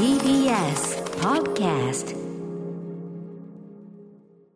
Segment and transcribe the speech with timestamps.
[0.00, 2.16] TBS Podcast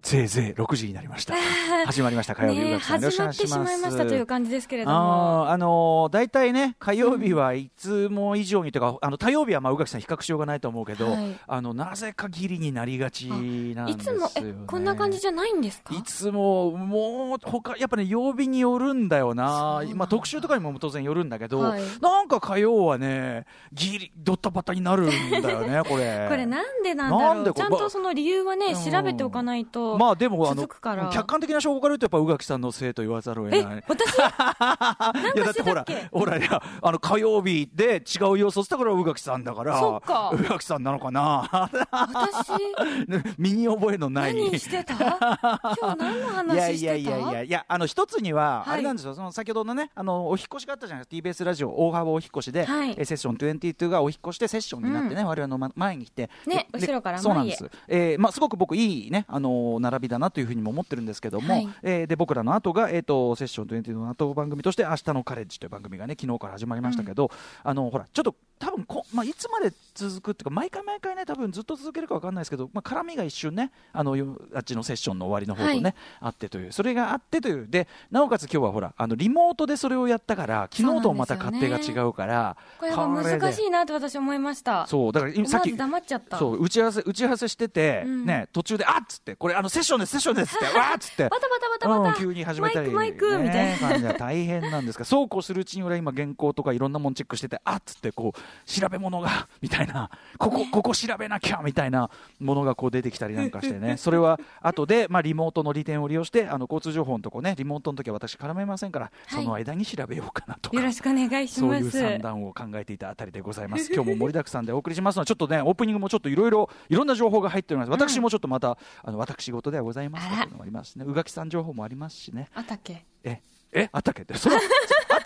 [0.05, 1.35] ぜいぜい6時になりました。
[1.87, 5.51] 始まりました、火曜日、ね始まってしまいましたという感じですけれども。
[5.51, 14.29] あのー大体ね、火曜日はいつも以上にというか、あの火曜日はまあ宇垣さん、比較しようがないと思うけど、はいあのなぜかギリになりがちなんいですよ、ね。
[14.31, 15.95] つも、え、こんな感じじゃないんですか？
[15.95, 19.83] いつも、もう、他、やっぱね、曜日によるんだよな。
[19.95, 25.11] まあ、特集とかにも当然よるんだけど、はいなんか火曜はね、ギリ、ドッタバタになるん
[25.43, 26.27] だよね、これ。
[26.29, 29.94] これなんでなんだろうちゃんとその理由はね、うん調べておかないと。
[29.99, 40.01] まあでもあの客観的な証拠から言うとやっぱ宇垣さんのせいと言わざるを得えない。、私 いやだってほらほらいやあの火曜日で違う要素って言ったから宇垣さんだから
[40.33, 41.49] 宇垣さんなのかな。
[41.91, 42.51] 私、
[43.39, 44.35] 身に覚えのない。
[44.35, 44.95] 何してた？
[44.95, 46.95] 今日何のいや話してた？
[46.95, 48.75] いやいやいやいやあの一つには、はい。
[48.75, 49.15] あれなんですよ。
[49.15, 51.29] その先ほどのねあのお引っ越しがあったじゃないですか。
[51.29, 52.95] TBS ラジオ大幅お引っ越しで、はい。
[52.97, 56.31] えセッション22がお引っ越してセッションになってね、我々のま前に来て。
[56.47, 57.23] ねで後ろから前へ。
[57.23, 61.69] そうなんです、えーまあ、すごく僕いいねあの並びだなというふうにも思ってるんですけども、はい。
[61.83, 67.31] えーで僕らの後が、えー、とセッション22の後番組として「明日のカレッジ」という番組がね昨日から始まりましたけど、
[67.63, 75.95] あのほらちょっと多分こ、まあ、いつまで続くっていうか毎回毎回ね多分ずっと続けるか分かんないですけど、まあ、絡みが一瞬ねあのよあっちのセッションの終わりの方とね、はい。
[76.21, 77.67] あってというそれがあってという。
[77.69, 84.87] でなおかつ今日はほらあのリモートでそれをやったから昨日とまた勝手が違うからこれ難しいなって私思いました。
[84.87, 86.39] そうだから今さっき黙っちゃった。
[86.39, 88.27] そう打ち合わせ打ち合わせしてて、うん。
[88.27, 91.29] ね途中であっつってこれあのセッションですセッションですって わーっつって。
[91.29, 92.09] バタバタバタバタ。
[92.11, 93.89] うん、急に始めたり、マイクマイクみたいな。
[93.91, 102.11] ね感じが大変なんですがそうこうするうちに俺は今原稿とかいろんなもんチェックしててあっつってこう調べ物が みたいなここここ調べなきゃみたいな
[102.41, 111.99] ものがこう出てきたりなんかしてね それは後でまあリモートの利点を利用してあの交通情報のとこねリモートの時は私絡めませんから、その間に調べようかなとかよろしくお願いしそういうます。
[112.01, 113.91] 算段を考えていたあたりでございます。
[113.95, 117.91] 今日も盛りだくさんでお送りしますので、ちょっとね、オープニングもちょっといろいろ、いろんな情報が入っております。
[117.91, 121.05] 私もちょっとまた、あの、私事ではございますというのもありますしね。
[121.07, 122.49] 宇垣さん情報もありますしね。
[122.55, 123.05] あったっけ？
[123.25, 123.41] え、
[123.73, 124.23] え、あったっけ？
[124.23, 124.57] って、それ、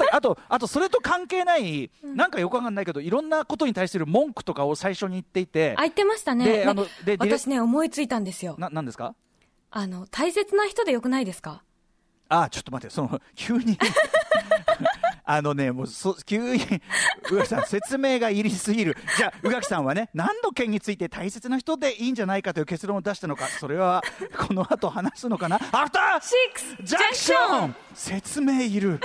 [0.13, 6.45] あと、あと、それと関係ない、なんかよくわかんないけど、いろんなことに対する文句とかを最初に言っていてあ、、言ってましたね。
[6.45, 8.57] で、ねあの、で、私ね、思いついたんですよ。
[8.59, 9.15] な、なんですか？
[9.71, 11.63] あの、大切な人でよくないですか？
[12.31, 13.79] あ、ちょっと待って、その、急に。
[15.31, 16.63] あのね、もう、そ、急に、
[17.31, 18.97] 宇垣さん、説明がいりすぎる。
[19.19, 24.03] じゃあ、宇垣さんはね、何の件について大切な人でいいんじゃないかという結論を出したのか、それは、
[24.39, 25.57] この後話すのかな？
[25.57, 29.01] アフターシックスジャンクション説明いる。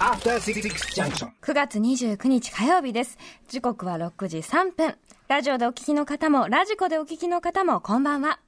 [0.00, 0.60] After Six
[0.92, 1.30] Junction.
[1.40, 3.16] 9月29日火曜日です。
[3.46, 4.96] 時刻は6時3分。
[5.28, 8.40] ラジオでお聞きの方も、ラジコでお聞きの方も、こんばんは。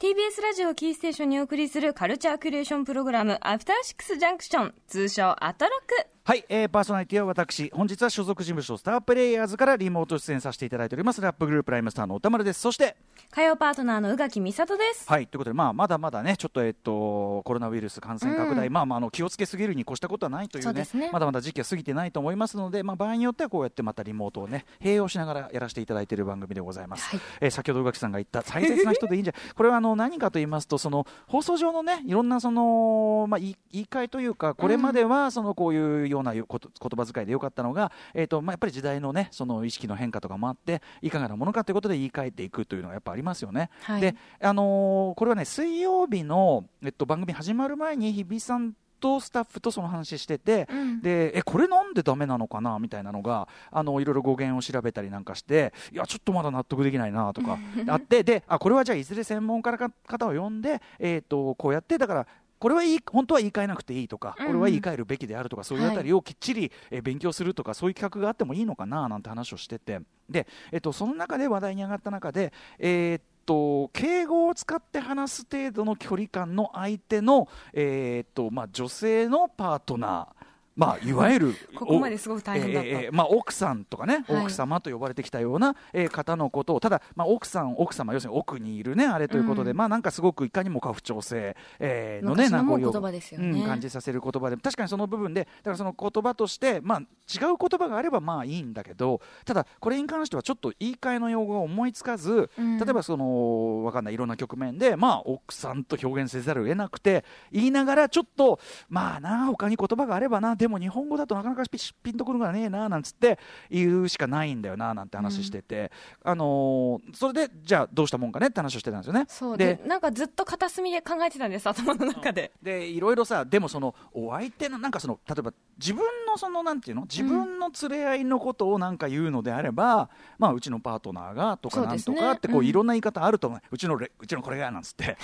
[0.00, 6.13] TBS ラジオをキーステーションにお送りするカルチャーキュレーションプログラム、アフターシックスジャンクション、通称アトロク。
[6.26, 12.60] はい、えー、パーソナリティは私、本日は所属事務所スタープレイヤーズからリモート出演させていただいております、ラップグループライムスターの歌丸です。
[12.62, 12.96] そして、
[13.30, 15.06] 火曜パートナーの宇垣美里です。
[15.06, 27.04] はい、ということで、まあ、まだまだね、ちょっと、えっと、コロナウイルス感染拡大、うんまあ、まあ、あの、気をつけすぎるに越したことはないというね、そうねまだまだ時期は過ぎてないと思いますので、まあ、場合によってはこうやってまたリモートをね、併用しながらやらせていただいている番組でございます。
[27.04, 43.70] はいえー先ほど宇垣さんが言った大切な人でいいんじゃ、 これはあの、何かと言いますと、その、放送上のね、いろんなその、まあ、言い言い換えというか、これまでは、その、こういうようなこと言葉遣いでよかったのが、えっと、まあ、やっぱり時代のね、その意識の変化とかもあって、いかがなものかということで言い換えていくというのがやっぱありますよね。
[43.82, 48.72] はいで、あのーこれはね、水曜日の、えっと、番組始まる前に、日比さん
[49.04, 57.58] とスタッフとその話してて、うんで、え、これなんでダメなのかなみたいなのが、あの、いろいろ語源を調べたりなんかして、いや、ちょっとまだ納得できないなとか、
[57.88, 62.26] あって、 で、あ、これはじゃあ、いずれ専門家の方を呼んで、えっ、と、こうやって、だから、
[62.64, 80.43] これはいい本当は言い換えなくていいとか、うんこれは言い換えるべきであるとか、そういうあたりをきっちり、えー勉強するとか、そういう企画があってもいいのかななんて話をしてて、で、えっと、その中で話題に上がった中で、えーっと敬語を使って話す程度の距離感の相手の、えーっとまあ、女性のパートナー、
[80.76, 82.88] まあ、いわゆるここまですごく大変だった。
[82.88, 84.42] えーえーまあ、奥さんとかね、はい。
[84.42, 89.76] 奥様と呼ばれてきたような、えー方のことをただ、まあ、奥さん奥様要するに奥にいるねあれということで、うん。
[89.76, 93.60] まあなんかすごくいかにも家父長制、えーのね昔のなんかこういうもう言葉ですよね。
[93.60, 97.04] うん感じさせる言葉で確かにその部分でだからその言葉として、まあ、違
[97.52, 102.78] う言葉があればまあいいんだけどただこれに関してはちょっと言い換えの用語が思いつかず、うん。
[102.78, 113.38] 例えばそのわかんないいろんな局面で、まあ、奥さんと表現せざるを得なくて言いながらちょっとまあな他に言葉があればなでも日本語だとなかなかピピンとくるのがねえななんつって
[113.70, 115.90] 言うしかないんだよななんて話してて、
[116.22, 119.24] あのーそれでじゃあどうしたもんかねって話をしてたんですよね。
[119.28, 122.52] そうで、なんかずっと片隅で考えてたんです、頭の中で。
[122.62, 127.02] でいろいろさでもそのお相手のなんかその例えば自分のそのなんていうの？
[127.02, 132.66] 自分の連れ合いのことをなんか言うのであれば、まあ、うちのパートナーがとかなんとかってこううん。
[132.66, 135.16] いろんな言い方あると思う、うちのレうちのこれがなんつって。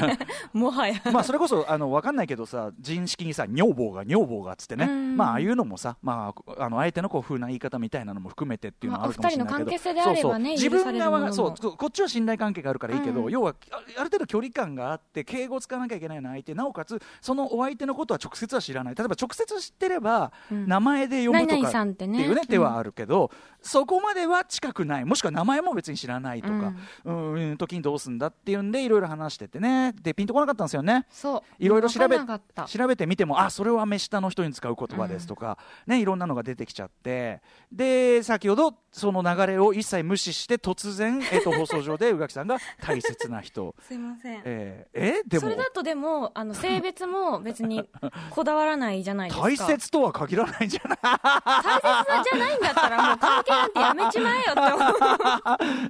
[0.52, 1.00] もはや。
[1.12, 5.16] まあそれこそあの分かんないけどさ人式にさ女房が女房がっつってね、うん。
[5.16, 10.78] まあああいうのもさ、まあ、あの相手のこう風な言い方みたいなのも含めてっていうのはあるかもしれないけど、まあお二人の関係性であればねそうそう。
[10.78, 13.30] 自分側がそうここっちは信頼関係があるからいいけど、うん。
[13.30, 16.54] 要はあある程度距離感があって敬語を使わなきゃいけないような相手。
[16.54, 18.94] なおかつそのお相手のことは直接は知らない。
[18.94, 20.66] 例えば直接知ってれば、うん。
[20.68, 22.22] 名前で呼ぶとかっててね。
[22.22, 22.46] いうねうん。
[22.46, 23.30] 手はあるけど、
[23.66, 25.04] そこまでは近くない。
[25.04, 26.72] もしくは名前も別に知らないとか、
[27.04, 29.92] うん、時にどうすんだっていうんでいろいろ話しててね。
[30.00, 31.06] でピンとこなかったんですよね。
[31.10, 37.42] そういろいろ調べ調べてみてもあそれは目下の人に使う言葉ですとか、ね、いろんなのが出てきちゃって。
[37.72, 43.74] で先ほどその流れを一切無視して突然、えっと 放送上で宇垣さんが大切な人。
[43.80, 44.42] すいません。
[44.44, 45.22] えーえ？
[45.26, 45.42] でも。
[45.42, 47.88] それだとでもあの性別も別に
[48.30, 49.46] こだわらないじゃないですか。
[49.48, 50.98] 大切とは限らないんじゃない。
[51.02, 54.84] 大切じゃないんだったらもう関係やめちまえよって思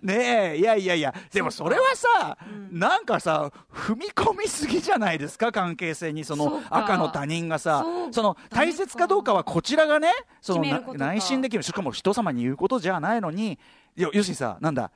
[0.02, 2.78] うねえいやいやいやでもそれはさ、うん。
[2.78, 5.52] なんかさ踏み込みすぎじゃないですか？
[5.52, 6.24] 関係性に。
[6.24, 11.62] その赤の他人がさその大切かどうかはこちらがねその内心で決める。
[11.62, 13.58] しかも人様に言うことじゃないのに
[13.96, 14.90] よ要するにさなんだ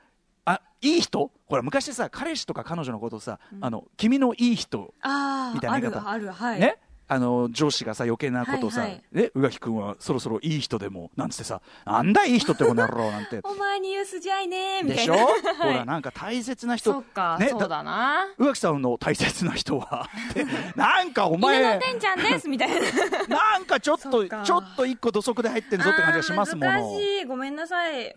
[0.45, 1.31] あいい人？
[1.45, 6.09] ほら昔さ彼氏とか彼女のことをさ、あの君のいい人あああるみたいな言い方。
[6.09, 6.59] あるはい。
[6.59, 6.77] ね？
[7.11, 13.41] あの上司がさ余計なことをさ、はいは宇垣君はそろそろいい人でもなんつってさなんだいい人ってこの野郎なんて。
[13.43, 15.55] お前に言う筋合いねーみでしょ、たいな。
[15.55, 16.93] ほはいらなんか大切な人。
[16.93, 18.27] そっか、ねそうだな。
[18.37, 20.45] 宇垣さんの大切な人は で
[20.77, 22.79] なんかお犬の前てんちゃんですみたいな。
[23.27, 26.71] なんかちょっとちょっと一個土足で入ってるぞって感じがしますもの。
[26.71, 27.25] あー難しい。
[27.25, 28.15] ごめんなさい。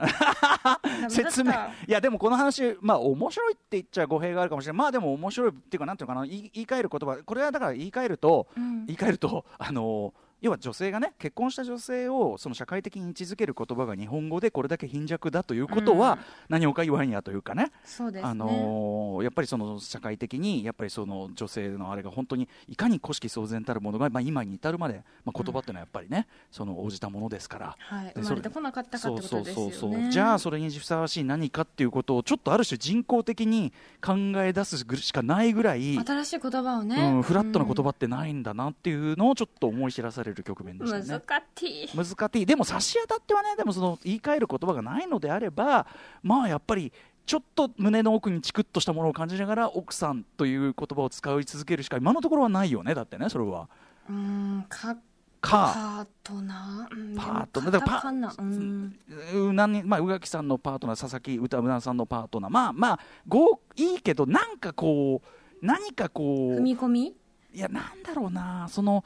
[1.08, 1.50] 説明。
[1.50, 1.54] い
[1.88, 4.78] やでもこの話まあ面白いって言っちゃ語弊があるかもしれない。
[4.78, 7.16] まあでも面白いっていうかなんていうのかな言い言い換える言葉。
[7.24, 10.14] これはだから言い換えると、うん言い換えるとあの
[10.44, 16.18] 要は女性がね結婚した女性をその社会的に位置づける言葉が日本語でこれだけ貧弱だということは、うん。
[16.50, 17.72] 何をか言わんやというかね。
[17.82, 18.28] そうですね。
[18.28, 27.76] あのーやっぱりその社会的にやっぱりその女性のあれが本当にいかに古式騒然たるものが、まあ、今に至るまで、まあ、言葉っていうのはやっぱりね、その応じたものですから。
[27.78, 29.44] はい、で生まれてこなかったかってことですよね。
[29.44, 30.10] そうそうそうそう。
[30.10, 33.72] じゃあそれにふさわしい何かっていうことをちょっとある種人工的に
[34.04, 41.04] 考え出すしかないぐらい、新しい言葉をね、うん、フラットな言葉ってないんだなっていうのをちょっと思い知らされる局面でしたね。
[41.06, 41.96] 難しい。
[41.96, 42.46] 難しい。
[42.46, 45.86] でも差し当たってはねでもその言い換える言葉がないのであれば
[46.22, 46.92] まあやっぱり
[47.26, 53.68] ちょっと胸の奥にチクッとしたものを感じながら奥さんという言葉を使い続けるしか今のところはないよねだってねそれは。
[54.10, 54.96] うーんか
[55.40, 55.72] か。
[55.74, 57.70] パートナー、うん、パートナー。
[57.70, 58.98] だからパうん。
[59.34, 62.50] う何人まあ、宇垣さんのパートナー佐々木歌うなさんのパートナー。
[62.50, 67.14] まあまあごいいけどなんかこう何かこ踏うみ込み？
[67.54, 69.04] いやなんだろうなその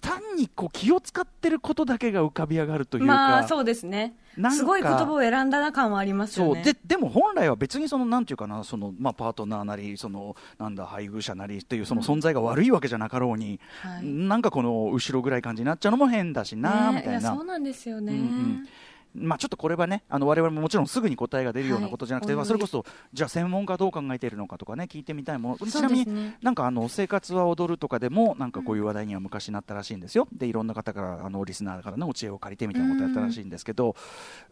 [0.00, 4.14] 単にこう気を使ってることだけが浮かび上がるというか、まあそうですね。
[4.50, 6.62] すごい言葉を選んだな感はありますよね。
[6.64, 6.72] そう。
[6.74, 14.04] ででも本来は別にそのなんていうかなその、まあ、パートナーなりそのなんだ配偶者なりっていうその存在が悪いわけじゃなかろうに、はい。
[14.04, 17.12] なんかこの後ろぐらい感じになっちゃうのも変だしな、ねみたいな。
[17.14, 18.68] やそうなんですよね、うんうん
[19.16, 26.38] まあ、ちょっとこれはね、あの我々ももちろんすぐに答えが出るようなことじゃなくて、はいまあ、それこそ、じゃあ専門家どう考えているのかとかね、聞いてみたいもの、ちなみに、ね。
[26.42, 33.96] なんかあの生活は踊るとかでも、なんかこういう話題には昔なったらしいんですよ、でいろんな方から、あのリスナーからのお知恵を借りてみたいなことやったらしいんですけど、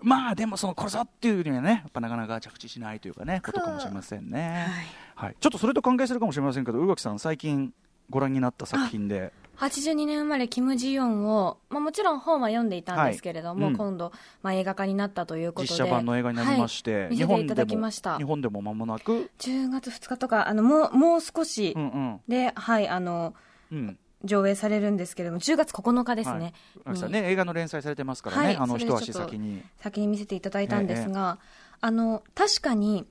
[0.01, 4.67] まあでも、そのこれぞっていうにはね、やっぱなかなか着地しないというかね、ことかもしれませんね。
[5.15, 7.73] はい、ちょっとそれと関係するかもしれませんけど、宇垣さん、最近
[8.11, 9.33] ご覧になった作品で。
[9.59, 13.73] 82年生まれキム・ジヨンを、まあ、もちろん本は読んでいたんですけれども、はい。
[13.73, 13.77] うん。
[13.79, 18.17] 今度、まあ、映画化になったということで実写版の映画になりまして、はい見せていただきました。
[18.19, 22.21] 日本でも間もなく、10月2日とかあのもうもう少しうんうん。
[22.29, 23.35] で、はいあの
[23.71, 27.11] うん、上映されるんですけれども10月9日ですね、はい。
[27.11, 29.63] ね、映画の連載されてますからね、はいあの一足先に。
[29.79, 31.39] 先に見せていただいたんですが、
[31.81, 33.07] あの確かに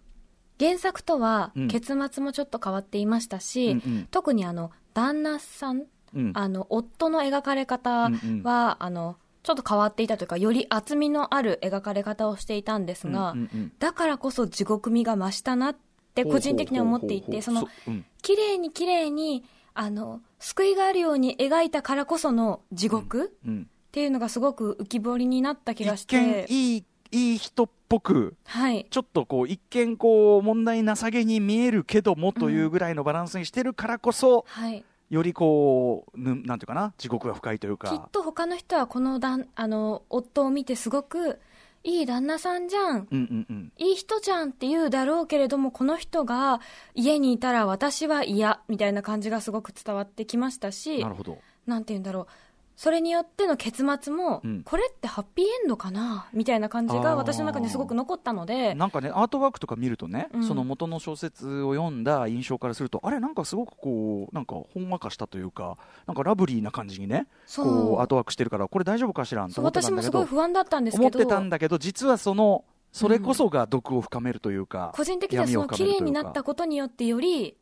[0.59, 1.67] 原作とはうん。
[1.67, 4.07] 結末もちょっと変わっていましたし、うんうん。
[4.11, 5.83] 特にあの旦那さん、
[6.15, 6.31] うん。
[6.35, 8.41] あの夫の描かれ方は、うんうん。
[8.45, 13.71] あのちょっと変わっていたというかより厚みのある描かれ方をしていたんですが、うんうんうん。
[13.79, 15.75] だからこそ地獄味が増したなっ
[16.15, 18.05] て個人的には思っていてそのうん。
[18.21, 19.43] 綺麗に綺麗に
[19.73, 23.67] あの救いがあるように描いたからこその地獄うん。
[23.87, 38.09] っていうのがすごく浮き彫りになった気がし一見て、いいいい人っぽくはい、ちょっとこう一見こう問題なさげに見えるけどもというぐらいのバランスにしてるからこそ、はい、よりこうぬなんていうかな地獄が深いというきっか。
[38.11, 41.39] と他の人はこのだんあの夫を見てすごく
[41.83, 46.61] いい旦那さんじゃんうんうんうんいい人じゃんって言うだろうけれどもこの人が
[46.95, 51.37] 家にいたら私は嫌みたいな感じがすごく伝わってきましたしなるほど。
[51.67, 52.27] なんて言うんだろう
[52.75, 54.63] それによっての結末も、うん。
[54.63, 56.27] これってハッピーエンドかな？
[56.33, 60.43] みたいな感じが私の中にすごく残ったので、なんかねアートワークとか見るとね、うん。
[60.43, 65.77] その元の小説を読んだ印象からするとあれなんかすごくこうなんかほんわかしたというか
[66.07, 67.65] なんかラブリーな感じにねそう。
[67.65, 77.57] こうアートワークしてるからこれ大丈夫かしらんと思ってた私もすごいんだけど不安だったんですけど、思ってたんだけど実はそのそれこそが毒を深めるというか、個人的にはその綺麗になったこことによってより、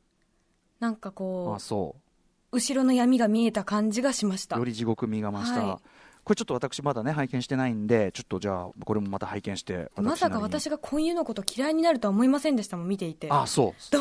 [0.81, 2.10] なんかあこ、そう
[2.51, 4.65] 後ろの闇が見えた感じがしましたうよ。
[4.65, 13.27] り地獄味が増した、はいこれちょっと私まだね拝見してないんでちょっとじゃあこれもまた拝見してまさか私が婚友のこと嫌いになるとは思いませんでしたもん、見ていて。
[13.29, 13.91] あそう。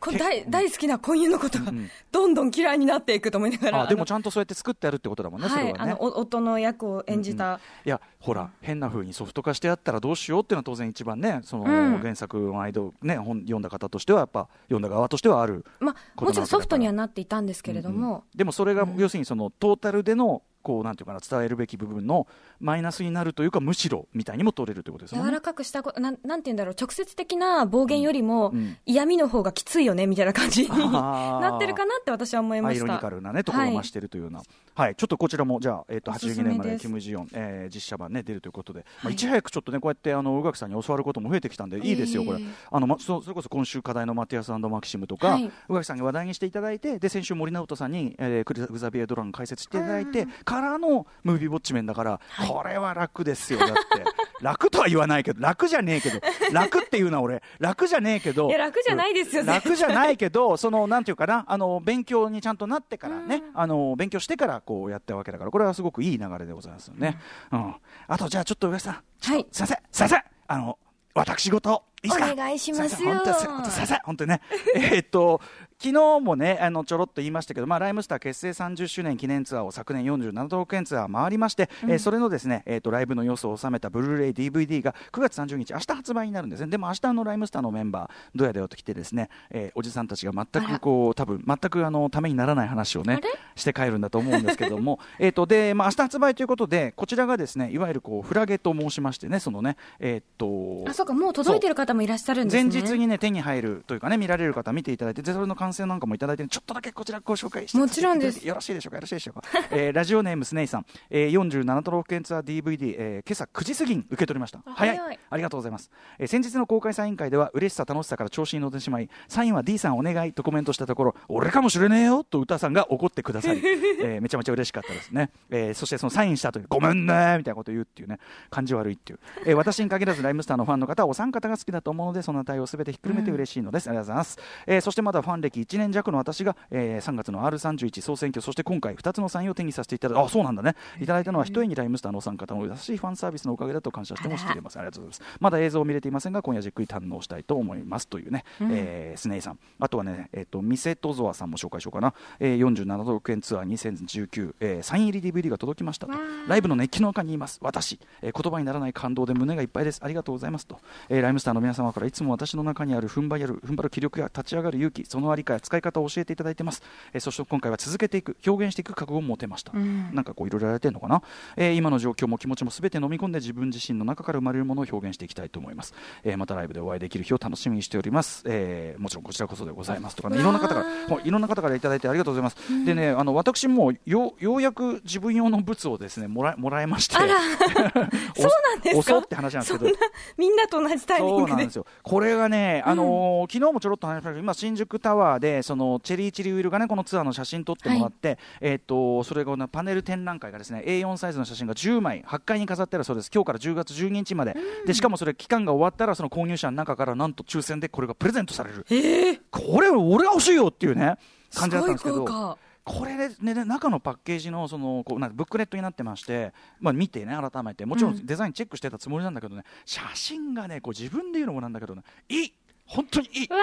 [0.00, 1.90] これ大大好きな婚友のことがうんうん。
[2.10, 3.82] どんどん嫌いになっていくと思いながら。
[3.82, 5.92] あでもあちゃんとそうやって作ってやるってことだもんね、のはい、それはね。
[5.92, 11.98] あの、お夫の役を演じた、いやほら変な風にソフト化してやったらどうしようっていうのは当然一番ねそのうん。
[11.98, 18.00] 原作の間ね本読んだ方としてはやっぱ読んだ側としてはあるまあ、もちろんソフトにはななっていたんですけれどうんうん。
[18.00, 18.96] も、でもそれがうん。
[18.96, 22.26] 要するにそのトータルでのこうなんていうかな伝えるべき部分の
[22.60, 25.28] マイナスになるというかむしろみたいにも取れるということですよね。
[25.28, 28.76] 柔らかくしたこなん、なんて言うんだろう、直接的な暴言よりも、うん。
[28.86, 32.84] 嫌味の方がきついよね、みたいな感じになってるかなって私は思いました。
[32.84, 34.42] アイロニカルなねところを増してるというような、
[34.74, 34.94] はい。
[34.94, 36.56] ちょっとこちらもじゃあ、えっとおすす82めです。
[36.56, 42.40] 年までキム・ジヨン、えー実写版ね出るということで、まあ、はいいち早くちょっとねこうやってあの宇垣さんに教わることも増えてきたんでいいですよ、これ。
[42.40, 45.50] ええあの、ま、そそれこそ今週課題のマティアスマキシムとか、はい。
[45.68, 53.72] 宇垣さんに話題にしていただいてで先週森直人さんに、えー、クリグザビエドラン解説していただいてからのムービーウォッチメンだから、これは楽ですよだって。
[54.42, 56.20] 楽とは言わないけど楽じゃねえけど。
[56.52, 57.42] 楽っていうのは俺。
[57.58, 67.18] 楽じゃねえけど楽じゃないですよ楽じゃないけどそのなんていうかなあの勉強にちゃんとなってからね、あの勉強してからこうやったわけだからこれはすごくいい流れでございますよね、
[67.50, 67.74] うん。
[68.08, 68.94] あとじゃあちょっと上さん。
[68.94, 70.78] はいすいませんすいませんあの
[71.14, 73.14] 私事いいお願いしますよ。
[73.14, 74.40] 本当す本当すいません本当にね。
[74.74, 75.40] えーっと
[75.82, 86.68] 昨日もねあのちょろっと言いましたけど、まあ、ライムスター結成30周年記念ツアーを昨年47都道府県ツアー回りまして、えーそれのですね、えー、とライブの様子を収めたブルーレイ DVD が9月30日明日発売になるんですね。
[86.68, 93.20] でも明日のライムスターのメンバーどうやだよと来てですね、えーおじさんたちが全くこう多分全くあのためにならない話をね
[93.56, 95.00] して帰るんだと思うんですけども。
[95.18, 102.70] えーとで、まあ、明日発売ということでこちらがですねいわゆるこうフラゲと申しましてねそのねえっ、とあ、そうか、もう届いてる方もいらっしゃるんですね。
[102.70, 108.46] 前日にね手に入るというかね見られる方見ていただいてでそれの感想なんかもいただいてちょっとだけこちらご紹介してもちろんです。
[108.46, 108.96] よろしいでしょうか？
[108.96, 114.58] よろしいでしょうか、えーラジオネームスネイさん、えー、47都道府県ツアー DVD、えー今朝9時過ぎに受け取りました。
[114.64, 115.18] あ早い。
[115.30, 123.60] ありがとうございます、えー先日の公開サイン会では嬉しさ楽しさから調子に乗ってしまいサインは D さんお願いとコメントしたところ俺かもしれねえよと歌さんが怒ってくださり、
[124.02, 128.18] えーめちゃめちゃ嬉しかったですね、えーそしてそのサインした後にごめんねみたいなこと言うっていうね
[128.50, 132.76] 感じ悪いっていう、えー私に限らずライムスターのファンの方はお三方が好きだと思うのでそんな対応す。
[132.76, 140.74] べてひっくるめて嬉しいのです、ありがとうございます、えーそしてまだファン歴1年弱の私が、えー3月の R31 総選挙そして今回2つのサインを手にさせていただいたあそうなんだね。
[141.00, 144.78] いただいたのは一重にライムスターのお三方の優しいファンサービスのおかげだと感謝してもしています。
[144.78, 145.20] ありがとうござい。
[145.20, 149.58] ますまだ映像を見れていませんが今夜じっくり堪能したいと思いますというね、えースネイさん。
[149.78, 156.12] あとはねえっ、とミセトゾアさんも紹介しようかな、えー、47都道府県ツアー2019、えーサイン入り DVD が届きましたと。
[156.48, 157.58] ライブの熱気の中にいます。
[157.62, 160.00] 私、えー言葉にならない感動で胸がいっぱいです。
[160.02, 170.14] ありがとうございますと、えーライムスターの皆様からいつも私の中にある踏ん張る踏ん張る気力や立ち上がる勇気そのありかや使い方を教えていただいてます、えーそして今回は続けていく表現していく覚悟を持てました、ん。
[170.14, 171.22] なんかこういろいろやられてるのかな、
[171.56, 180.38] えー今の状況も気持ちもすべて飲み込んで自分自身の中から生まれるものを表現していきたいと思います、えーまたライブでお会いできる日を楽しみにしております、えーもちろんこちらこそでございますとかね。
[180.38, 187.16] いろんな方からほいろんな方からいただいてありがとうございます、でねあの私もよようやく自分用の物をですねもらもらえまして。
[187.16, 187.36] あら。
[187.36, 187.40] お
[188.42, 188.98] そうなんですか？
[188.98, 189.90] 遅って話なんですけど。
[190.36, 191.50] みんなと同じタイミングで。
[191.50, 191.76] そうなんです。
[191.76, 191.86] よ。
[192.02, 203.30] これがね、あのー昨日もちょろっと話しましたけど、今新宿タワーでそのチェリーチリウィルがねこのツアーの写真撮ってもらって、えっ、とそれが、ね、パネル展覧会がですね A4 サイズの写真が10枚8階に飾ってあるそうです。
[203.32, 204.56] 今日から10月12日まで。
[204.86, 208.86] でしかもそれ期間が終わったらその購入者の中からなんと抽選でこれがプレゼントされる。
[208.90, 211.16] ええこれ俺が欲しいよっていうね
[211.54, 212.58] 感じだったんですけど。
[212.84, 217.86] これで、ね、中のパッケージのそのこうなんかブックレットになってまして、まあ、見てね改めて。
[217.86, 222.52] もちろんデザインチェックしてたつもりなんだけどね、写真がねこう自分で言うのもなんだけどねいい
[222.92, 223.48] 本当にいい。
[223.48, 223.54] こ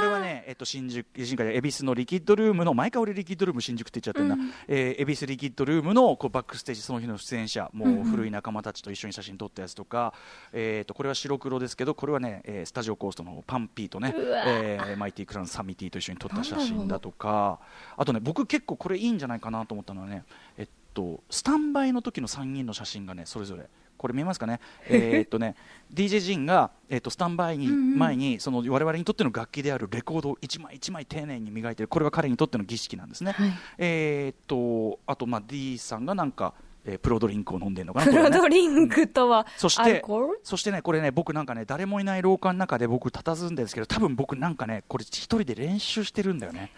[0.00, 4.36] れはね、えっと、新宿、新宿で恵比寿のリキッドルームの、毎回俺リキッドルーム新宿って言っちゃってるな、
[4.68, 10.14] えー恵比寿リキッドルームのこうバックステージ、その日の出演者、もう古い仲間たちと一緒に写真撮ったやつとか、
[10.52, 17.58] えー、とこれは白黒ですけど、これはね、えースタジオコーストのパンピーとね、えーマイティクラウンサミティと一緒に撮った写真だとか、
[17.96, 20.22] あとね、僕結構これいいんじゃないかなと思ったのはね、
[20.56, 23.68] えっとスタンバイの時の3人の写真がねそれぞれ。
[23.96, 24.60] これ見えますかね？
[24.88, 25.56] えーっとね
[25.92, 31.88] DJ ジンが、えーっとスタンバイに前にその我々にとっての楽器であるレコードを一枚一枚丁寧に磨いてる。
[31.88, 33.50] これは彼にとっての儀式なんですね、はい。
[33.76, 36.54] えーっとあとまあ D さんがなんか、
[36.86, 38.06] えープロドリンクを飲んでるのかな？
[38.10, 40.02] プロドリンクとは、アそして
[40.44, 46.72] そしてねこれね僕なんかね誰もいない廊下の中で僕佇んでるんですけど多分僕なんかねこれ一人で練習してるんだよね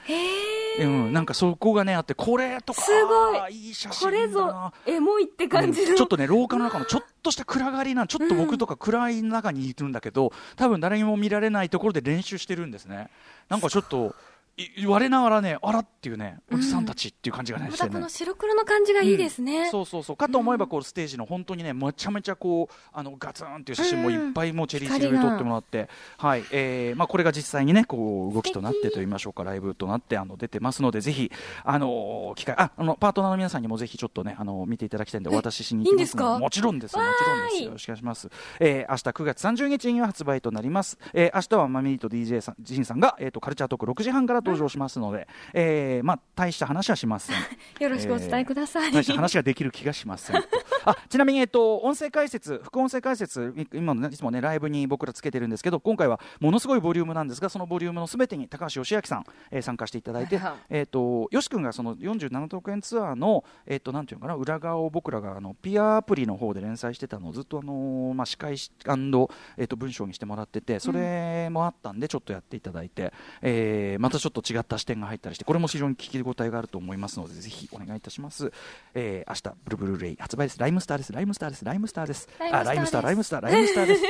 [0.81, 3.69] うん、なんかそこがねあってこれとかすごい。
[3.69, 13.09] いい写真これぞエモいって感じちょっとね廊下の中のちょっとした暗がりなちょっと僕とか暗い中にいるんだけど、多分誰にも見られないところで練習してるんですね。
[13.49, 14.15] なんかちょっと
[14.63, 17.91] い言われながらねあらっていうねおじさんたちっていう感じがね、ましてね。
[17.91, 20.17] たこの白黒の感じがいいですね、そうそうそう。
[20.17, 26.45] かと思えばこうステージの本当にねめちゃめちゃこうあのガツンっていう写真もいっぱいもうチェリーシルで撮ってもらって、はい。
[26.53, 31.31] えーまあ、これが実際にねこう動きとなってと言いましょうかライブとなってあの出てますのでぜひ
[31.65, 36.97] あの機会ああのパートナーの皆さんにもぜひちょっとねあの見ていただきたいんでお渡ししに行きますのいいんですかもちろんです。
[36.97, 37.63] もちろんです。
[37.65, 38.29] よろしくお願いします、
[38.61, 47.37] えー、明日9月30日には発売となります、えー、明日はマミーと DJ さんジンさんが、えー、とカルチャートーク6時半から登場しますので、えーまあ、大した話はしません。
[47.81, 50.37] よろしくお伝えください、大した話ができる気がしません
[50.85, 68.73] あちなみに、えっと、音声解説副音声解説い今の、ね、いつもねライブに僕らつけてるんですけど今回はものすごいボリュームなんですがそのボリュームのすべてに高橋義明さん、えー参加していただいて、えっとよし君がその47億円ツアーの、えっとなんていうのかな裏側を僕らがあのピアアプリの方で連載してたのをずっと、あのーまあ、司会し
[69.57, 78.53] えっと文章にしてもらっててそれもあったんでちょっとやっていただいて、えーまたちょっと違った視点が入ったりしてこれも非常に聞き応えがあると思いますのでぜひお願いいたします、
[78.95, 80.59] えー、明日ブルブルーレイ発売です。
[80.59, 81.13] ライムスターです。
[81.13, 81.65] ライムスターです。
[81.65, 82.29] ライムスターです。
[82.39, 84.03] あライムスターライムスターライムスターです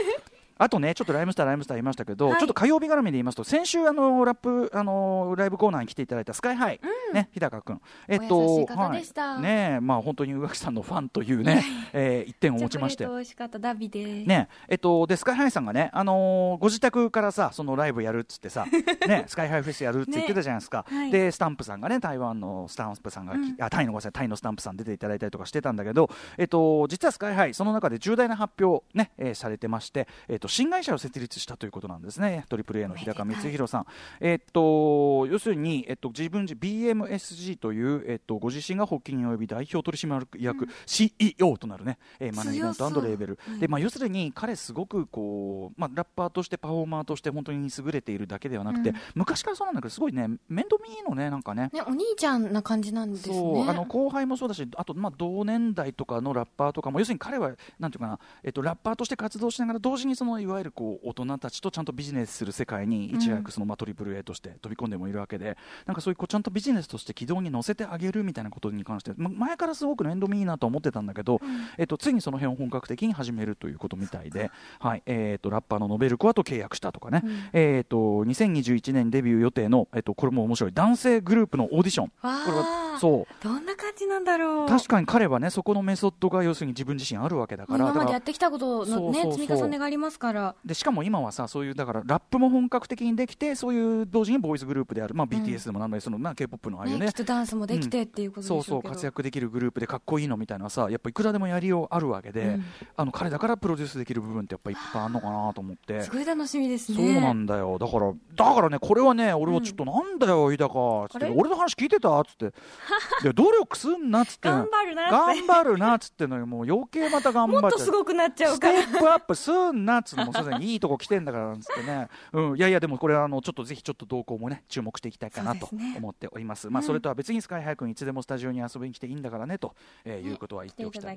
[0.62, 2.38] あとね、ちょっとライムスター、ライムスター言いましたけど、はい。
[2.38, 6.80] ちょっと火曜日絡みで言いますと、先週、あのラップ、あのライブコーナーに来ていただいたスカイハイ、
[7.12, 9.42] ね、日高君、えっと、はい。
[9.42, 13.04] ねまあ、本当に宇垣さんのファンというね、 えー一点を持ちまして。
[13.06, 18.66] 美味しかったダビで、ねえっと、でスカイハイさんがね、あのーご自宅からさそのライブやるっつってさ、
[19.08, 21.10] ね、スカイハイフェスやるって言ってたじゃないですか、ねはい。
[21.10, 32.44] でスタンプさんがね台湾のスタンプさんが、あタイのごめんなさいタイのスタンプさん出ていただいたりとかしてたんだけど、えっと、実はスカイハイその中で重大な発表ね、えーされてまして、えっと、新会社を設立したということなんですね。
[32.50, 33.86] トリプル a の日高光弘さん、
[34.20, 48.96] えっと、要するに、えっと、自分自 BMSG という、えっと、ご自身が発起人及び代表取締役、CEO となるね、えーマネジメントレーベル、でまあ、要するに彼すごくこう、まあ、ラッパーとしてパフォーマーとして本当に優れているだけではなくて、うん。
[49.14, 51.70] 昔からそうなんだけどすごいね面倒見いいのねなんかね。
[51.72, 53.34] ね、お兄ちゃんな感じなんですね。
[53.34, 71.40] そうあの後輩もそうだしあとまあ同年代とかのラッパーとかも要するに彼はなんていうかな、えっと、ラッパーとして活動しながら同時にそのいわゆるこう大人たちとちゃんとビジネスする世界にいち早くその、まあ、トリプル a として飛び込んでもいるわけでなんかそういうこうちゃんとビジネスとして軌道に乗せてあげるみたいなことに関して、ま前からすごく面倒見いいなと思ってたんだけど、
[71.78, 75.02] えっと、ついにその辺を本格的に始めるということみたいで、はい。
[75.06, 80.72] えっとラッパーのノベルコアと契約したとかね、えっと2021年デビュー予定の、えっと、これも面白い。
[80.72, 82.08] 男性グループのオーディション。
[82.08, 83.44] これはそう。
[83.44, 84.68] どんな感じなんだろう。
[84.68, 87.90] 確かに彼はねそこのメソッドが要するに自分自身あるわけだから。
[87.90, 90.54] 今までやってきたことのね積み重ねがありますから。
[90.64, 97.00] でしかも今はさそういうだからラップも本格的にできてそういう同時にボーイズグループである、まあ、BTS でもなんだりその、まあ、K-POP のああいうね。
[97.00, 102.64] ねきっとダンスもできてっていうことでしょそううけど、そう活躍できるグループでかっこいいのみたいなさやっぱいくらでもやりようあるわけで、うん。
[102.96, 106.02] あの彼だからプロデュースできる部分ってやっぱいっぱいあるのかなと思って。
[106.02, 107.14] すごい楽しみですね。
[107.14, 107.78] そうなんだよ。
[107.78, 111.32] だからだからねこれはね俺はちょっとなんだよ日高つって。
[111.34, 112.46] 俺の話聞いてたっつって。
[113.24, 114.48] いや努力すんなっつって。
[114.48, 115.12] 頑張るなって。
[115.12, 116.46] 頑張るなっつってのよ。
[116.46, 126.68] もう余計また頑張 もっとっちゃうすごくなっちゃうステからップアップすんなっつうのもすでにいいとこ来てんだからなんつってね、うん、いやいやでもこれはあのちょっとぜひちょっと動向もね注目していきたいかなと思っております。
[126.70, 126.86] まあうん。
[126.86, 131.16] それとは別にスカイハイ君いつでもスタジオに遊びに来ていいんだからねと、えーいうことは言っ来ておきたい。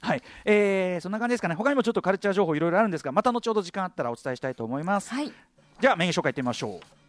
[0.00, 1.54] はい、えーそんな感じですかね。
[1.54, 5.32] 他にもちょっとカルチャー情報いろいろあるんですがまた後ほど時間あったらお伝えしたいと思います、はい。
[5.80, 7.05] じゃあメイン紹介いってみましょう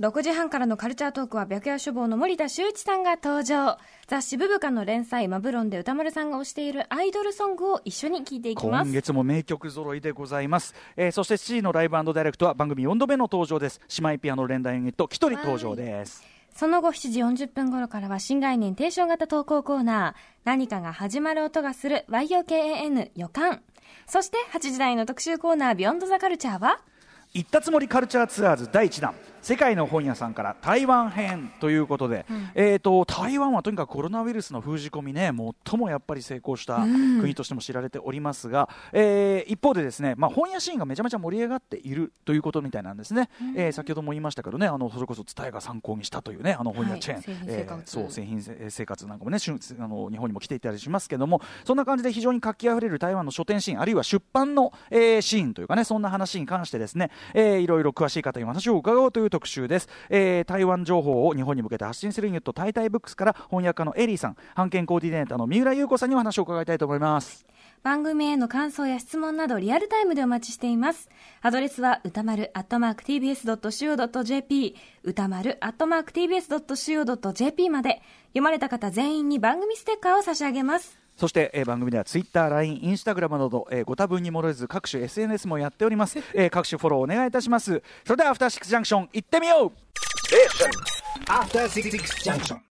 [0.00, 3.76] 6時半からのカルチャートークは白夜書房の森田修一さんが登場。
[4.06, 8.86] 雑誌「ブブカ」の連載「マブロン」で歌丸さんが推しているアイドルソングを一緒に聴いていきます。
[8.86, 13.78] 今月も名曲揃いでございます、えーそして C のライブダイレクトは番組4度目の登場です。
[14.00, 16.24] 姉妹ピアノ連弾ユニットキトリ登場です。
[16.54, 20.40] その後7時40分頃からは新概念提唱型投稿コーナー。
[20.44, 23.60] 何かが始まる音がする YOKAN 予感。
[24.06, 26.80] そして8時台の特集コーナービヨンドザカルチャーは
[27.32, 29.14] 行ったつもりカルチャーツアーズ第1弾。
[29.42, 35.32] 世界の本屋さんから台湾編ということで、えー、と台湾はとにかくコロナウイルスの封じ込みね
[35.64, 36.80] 最もやっぱり成功した
[37.20, 47.98] 国としても知られておりますが、えー一方でですね、まあ、本屋シーンがめちゃめちゃ盛り上がっているということみたいなんですね、えー先ほども言いましたけどねあのそれこそ蔦屋が参考にしたというねあの本屋チェーン、はい製品え生活。
[47.98, 67.46] ーそう製品せ生活なんかもねしゅあの日本にも来ていたりしますけどもそんな感じで非常に活気あふれる台湾の書店シーンあるいは出版の、えーシーンというかねそんな話に関してですね、えーいろいろ詳しい方に話を伺おうという特集です、えー台湾情報を日本に向けて発信するユニットタイタイブックスから翻訳家のエリーさん版権コーディネーターの三浦優子さんにお話を伺いたいと思います
[67.82, 71.08] 番組への感想や質問などリアルタイムでお待ちしています。
[71.40, 80.99] アドレスは歌丸アットマーク tbs.co.jp 歌丸アットマーク tbs.co.jp まで読まれた方全員に番組ステッカーを差し上げます。
[81.20, 87.82] そして、えー番組ではツイッター、LINE、インスタグラムなど、えーご多分に漏れず各種 SNS もやっております、 えー各種フォローお願いいたします。
[88.06, 89.72] それではアフターシックスジャンクション行ってみよう
[91.26, 91.90] ！After Six
[92.24, 92.56] Junction.